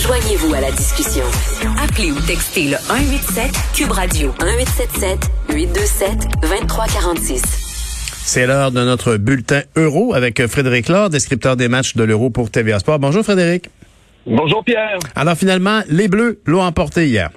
[0.00, 1.24] Joignez-vous à la discussion.
[1.78, 5.18] Appelez ou textez le 187 Cube Radio 1877
[5.50, 7.42] 827 2346.
[8.24, 12.50] C'est l'heure de notre bulletin euro avec Frédéric Laure, descripteur des matchs de l'euro pour
[12.50, 12.98] TVA Sport.
[13.00, 13.68] Bonjour Frédéric.
[14.26, 14.98] Bonjour Pierre.
[15.14, 17.30] Alors finalement, les Bleus l'ont emporté hier.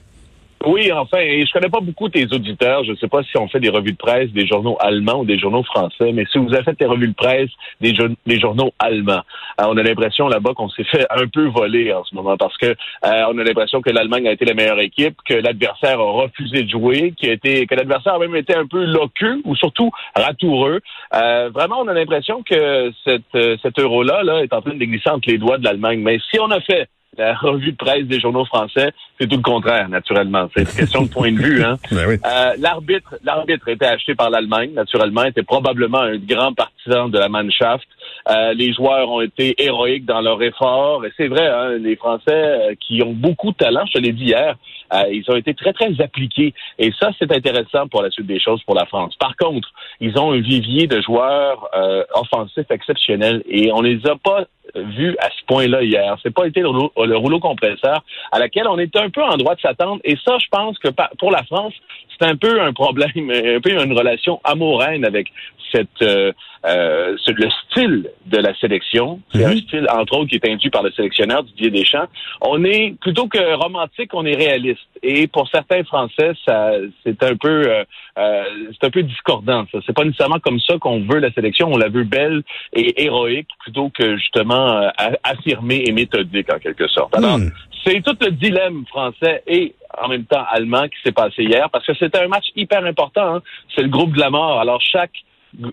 [0.66, 2.84] Oui, enfin, et je connais pas beaucoup tes auditeurs.
[2.84, 5.26] Je ne sais pas si on fait des revues de presse des journaux allemands ou
[5.26, 7.52] des journaux français, mais si vous avez fait des revues de presse
[7.82, 7.94] des,
[8.26, 9.22] des journaux allemands,
[9.62, 12.58] euh, on a l'impression là-bas qu'on s'est fait un peu voler en ce moment parce
[12.58, 16.12] que euh, on a l'impression que l'Allemagne a été la meilleure équipe, que l'adversaire a
[16.12, 19.56] refusé de jouer, qui a été, que l'adversaire a même été un peu loqueux ou
[19.56, 20.82] surtout ratoureux.
[21.14, 25.12] Euh, vraiment, on a l'impression que cette, cet euro-là là, est en train de glisser
[25.12, 26.00] entre les doigts de l'Allemagne.
[26.00, 26.88] Mais si on a fait
[27.18, 30.50] la revue de presse des journaux français, c'est tout le contraire, naturellement.
[30.56, 31.64] C'est une question de point de vue.
[31.64, 31.78] Hein.
[31.92, 32.16] Ben oui.
[32.26, 37.30] euh, l'arbitre, l'arbitre était acheté par l'Allemagne, naturellement, était probablement un grand partisan de la
[37.30, 37.86] Mannschaft.
[38.28, 41.06] Euh, les joueurs ont été héroïques dans leur effort.
[41.06, 44.14] Et c'est vrai, hein, les Français euh, qui ont beaucoup de talent, je te l'ai
[44.14, 44.56] dit hier,
[44.94, 46.54] euh, ils ont été très, très appliqués.
[46.80, 49.16] Et ça, c'est intéressant pour la suite des choses pour la France.
[49.20, 54.16] Par contre, ils ont un vivier de joueurs euh, offensifs exceptionnels et on les a
[54.16, 56.18] pas vus à ce point-là hier.
[56.24, 59.38] C'est pas été le rouleau, le rouleau compresseur à laquelle on était un peu en
[59.38, 60.02] droit de s'attendre.
[60.04, 61.74] Et ça, je pense que pour la France,
[62.20, 65.28] c'est un peu un problème, un peu une relation amoureuse avec
[65.72, 66.32] cette euh,
[66.66, 69.20] euh, le style de la sélection.
[69.32, 72.08] C'est un style, entre autres, qui est induit par le sélectionneur Didier Deschamps.
[72.42, 74.88] On est plutôt que romantique, on est réaliste.
[75.04, 76.72] Et pour certains Français, ça
[77.04, 77.84] c'est un peu euh,
[78.18, 79.66] euh, c'est un peu discordant.
[79.72, 81.72] Ça, c'est pas nécessairement comme ça qu'on veut la sélection.
[81.72, 82.42] On la veut belle
[82.74, 84.90] et héroïque plutôt que justement euh,
[85.24, 87.16] affirmée et méthodique en quelque sorte.
[87.16, 87.50] Alors, Hmm.
[87.86, 91.86] c'est tout le dilemme français et en même temps allemand qui s'est passé hier parce
[91.86, 93.36] que c'était un match hyper important.
[93.36, 93.42] hein.
[93.74, 94.60] C'est le groupe de la mort.
[94.60, 95.14] Alors chaque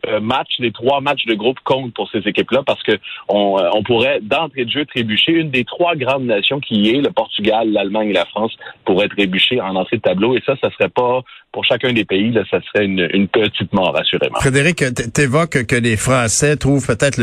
[0.06, 2.92] euh, match, les trois matchs de groupe comptent pour ces équipes-là parce que
[3.28, 7.00] on, euh, on pourrait d'entrée de jeu trébucher une des trois grandes nations qui est
[7.00, 8.52] le Portugal, l'Allemagne et la France
[8.84, 11.22] pourraient trébucher en entrée de tableau et ça, ça serait pas
[11.52, 14.40] pour chacun des pays, là, ça serait une, une petite mort assurément.
[14.40, 14.82] Frédéric,
[15.12, 17.18] t'évoques que les Français trouvent peut-être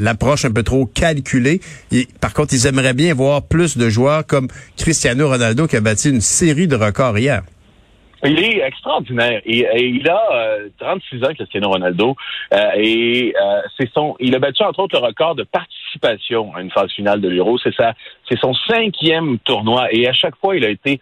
[0.00, 1.60] l'approche un peu trop calculée.
[1.92, 5.80] Et, par contre, ils aimeraient bien voir plus de joueurs comme Cristiano Ronaldo qui a
[5.80, 7.42] battu une série de records hier.
[8.24, 9.40] Il est extraordinaire.
[9.44, 12.16] Il a euh, 36 ans, Cristiano Ronaldo,
[12.54, 14.16] euh, et euh, c'est son.
[14.20, 17.58] Il a battu entre autres le record de participation à une phase finale de l'Euro.
[17.58, 17.92] C'est ça,
[18.28, 21.00] c'est son cinquième tournoi, et à chaque fois, il a été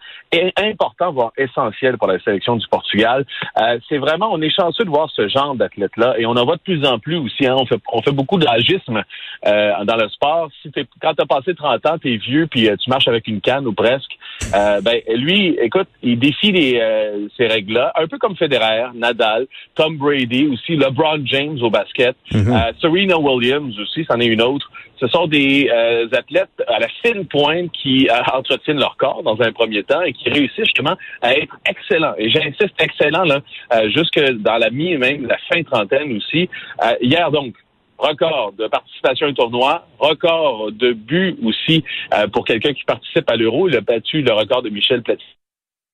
[0.57, 3.25] important, voire essentiel pour la sélection du Portugal.
[3.59, 6.57] Euh, c'est vraiment, on est chanceux de voir ce genre d'athlète-là, et on en voit
[6.57, 7.45] de plus en plus aussi.
[7.45, 7.55] Hein.
[7.57, 9.03] On fait, on fait beaucoup d'agisme
[9.45, 10.49] euh, dans le sport.
[10.61, 13.41] Si t'es, quand t'as passé 30 ans, t'es vieux, puis euh, tu marches avec une
[13.41, 14.17] canne ou presque.
[14.53, 19.47] Euh, ben lui, écoute, il défie les, euh, ces règles-là, un peu comme Federer, Nadal,
[19.75, 24.69] Tom Brady aussi, LeBron James au basket, euh, Serena Williams aussi, c'en est une autre.
[24.99, 29.41] Ce sont des euh, athlètes à la fine pointe qui euh, entretiennent leur corps dans
[29.41, 32.13] un premier temps et qui réussissent justement à être excellents.
[32.17, 33.39] Et j'insiste excellent là,
[33.73, 36.49] euh, jusque dans la mi même la fin trentaine aussi.
[36.83, 37.55] Euh, hier donc,
[37.97, 41.83] record de participation au tournoi, record de buts aussi
[42.13, 43.67] euh, pour quelqu'un qui participe à l'Euro.
[43.69, 45.29] Il a battu le record de Michel Platini.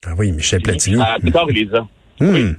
[0.06, 1.02] Ah oui, Michel Platini.
[1.02, 1.70] À Picard et les.
[2.20, 2.54] Hmm.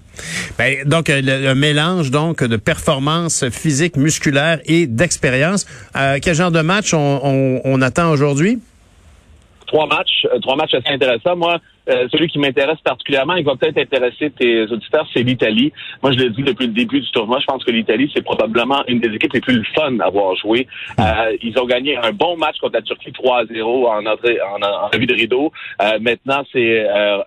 [0.58, 5.66] Ben, donc, euh, le, le mélange donc de performance physique, musculaire et d'expérience.
[5.96, 8.58] Euh, quel genre de match on, on- on attend aujourd'hui?
[9.72, 11.34] Trois matchs, euh, trois matchs assez intéressants.
[11.34, 11.56] Moi,
[11.88, 15.72] euh, celui qui m'intéresse particulièrement, il va peut-être intéresser tes auditeurs, c'est l'Italie.
[16.02, 18.84] Moi, je l'ai dit depuis le début du tournoi, je pense que l'Italie, c'est probablement
[18.86, 20.68] une des équipes les plus fun à avoir joué.
[21.00, 24.90] Euh, ils ont gagné un bon match contre la Turquie 3-0 en en, en, en
[24.90, 25.50] de rideau.
[25.80, 27.22] Euh, maintenant, c'est euh, euh,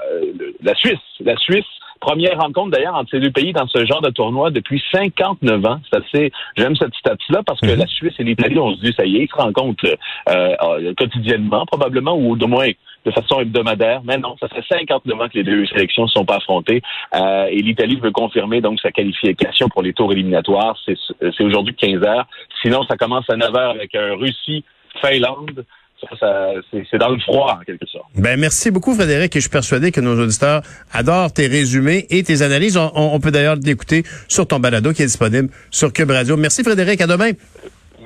[0.62, 1.00] la Suisse.
[1.21, 1.65] La Suisse
[2.05, 5.79] Première rencontre d'ailleurs entre ces deux pays dans ce genre de tournoi depuis 59 ans.
[5.89, 9.05] C'est assez, j'aime cette stat-là parce que la Suisse et l'Italie, on se dit, ça
[9.05, 9.83] y est, ils se rencontrent
[10.29, 12.69] euh, euh, quotidiennement probablement ou de moins
[13.05, 14.01] de façon hebdomadaire.
[14.03, 16.83] Mais non, ça fait 59 ans que les deux sélections ne sont pas affrontées.
[17.15, 20.77] Euh, et l'Italie veut confirmer donc sa qualification pour les tours éliminatoires.
[20.85, 22.27] C'est aujourd'hui 15 heures.
[22.61, 25.65] Sinon, ça commence à 9 heures avec un Russie-Finlande.
[26.01, 28.04] Ça, ça, c'est c'est dans le froid, en quelque sorte.
[28.17, 30.62] Ben merci beaucoup Frédéric et je suis persuadé que nos auditeurs
[30.94, 32.77] adorent tes résumés et tes analyses.
[32.77, 36.38] On, peut d'ailleurs l'écouter sur ton balado qui est disponible sur Cube Radio.
[36.38, 37.31] Merci Frédéric, à demain.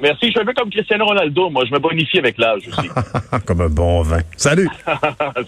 [0.02, 0.28] Merci.
[0.28, 1.50] Je suis un peu comme Cristiano Ronaldo.
[1.50, 2.90] Moi, je me bonifie avec l'âge aussi.
[3.46, 4.22] comme un bon vin.
[4.36, 4.70] Salut!